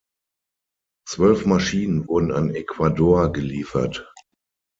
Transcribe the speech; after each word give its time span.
Zwölf 1.07 1.45
Maschinen 1.45 2.07
wurden 2.07 2.31
an 2.31 2.49
Ecuador 2.55 3.31
geliefert. 3.31 4.11